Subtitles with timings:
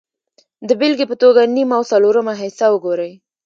[0.67, 3.11] د بېلګې په توګه نیم او څلورمه حصه وګورئ